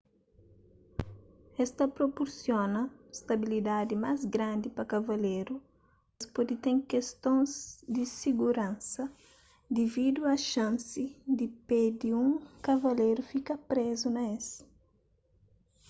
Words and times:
es 1.63 1.69
ta 1.77 1.85
propursiona 1.97 2.81
stabilidadi 3.19 3.95
más 4.05 4.19
grandi 4.35 4.67
pa 4.77 4.83
kavaleru 4.93 5.55
mas 5.63 6.19
es 6.23 6.27
pode 6.35 6.55
ten 6.65 6.77
kestons 6.91 7.51
di 7.95 8.03
siguransa 8.19 9.03
dividu 9.77 10.21
a 10.33 10.35
xansi 10.51 11.05
di 11.39 11.47
pé 11.67 11.81
di 12.01 12.09
un 12.23 12.31
kavaleru 12.67 13.21
fika 13.31 13.55
prezu 13.69 14.07
na 14.15 14.23
es 14.37 14.47